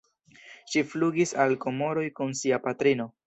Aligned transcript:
Ŝi 0.71 0.81
flugis 0.93 1.33
al 1.45 1.53
Komoroj 1.67 2.07
kun 2.21 2.33
sia 2.43 2.63
patrino. 2.67 3.07